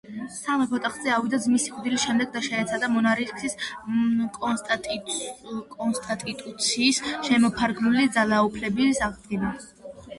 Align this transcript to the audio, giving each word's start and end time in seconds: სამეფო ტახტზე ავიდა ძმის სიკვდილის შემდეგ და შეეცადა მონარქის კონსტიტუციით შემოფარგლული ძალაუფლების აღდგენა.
სამეფო 0.35 0.77
ტახტზე 0.85 1.11
ავიდა 1.15 1.39
ძმის 1.43 1.65
სიკვდილის 1.67 2.05
შემდეგ 2.07 2.31
და 2.37 2.41
შეეცადა 2.47 2.89
მონარქის 2.93 3.55
კონსტიტუციით 4.39 7.05
შემოფარგლული 7.31 8.11
ძალაუფლების 8.21 9.09
აღდგენა. 9.11 9.53